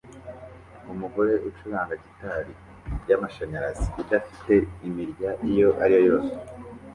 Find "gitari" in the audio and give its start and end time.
2.03-2.53